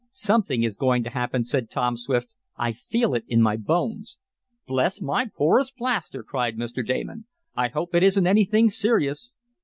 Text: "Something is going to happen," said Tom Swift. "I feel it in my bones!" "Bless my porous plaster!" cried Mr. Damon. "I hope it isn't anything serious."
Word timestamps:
"Something 0.09 0.63
is 0.63 0.77
going 0.77 1.03
to 1.03 1.11
happen," 1.11 1.43
said 1.43 1.69
Tom 1.69 1.95
Swift. 1.95 2.33
"I 2.57 2.71
feel 2.71 3.13
it 3.13 3.23
in 3.27 3.39
my 3.39 3.55
bones!" 3.55 4.17
"Bless 4.65 4.99
my 4.99 5.27
porous 5.31 5.69
plaster!" 5.69 6.23
cried 6.23 6.57
Mr. 6.57 6.83
Damon. 6.83 7.25
"I 7.55 7.67
hope 7.67 7.93
it 7.93 8.01
isn't 8.01 8.25
anything 8.25 8.67
serious." 8.71 9.35